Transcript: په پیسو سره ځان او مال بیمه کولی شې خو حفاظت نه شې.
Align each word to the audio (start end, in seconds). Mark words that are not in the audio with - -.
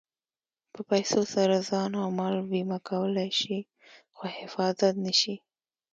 په 0.73 0.81
پیسو 0.89 1.21
سره 1.35 1.55
ځان 1.69 1.91
او 2.01 2.07
مال 2.17 2.35
بیمه 2.51 2.79
کولی 2.87 3.29
شې 3.39 3.57
خو 4.15 4.23
حفاظت 4.39 4.93
نه 5.05 5.13
شې. 5.19 5.35